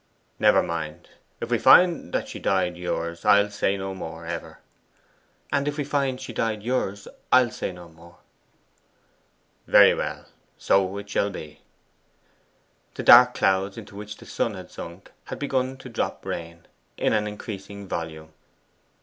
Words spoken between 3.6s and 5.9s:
no more ever.' 'And if we